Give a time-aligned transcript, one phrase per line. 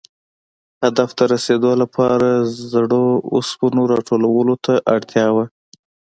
[0.83, 2.27] هدف ته رسېدو لپاره
[2.71, 3.03] زړو
[3.35, 5.45] اوسپنو را ټولولو ته اړتیا وه.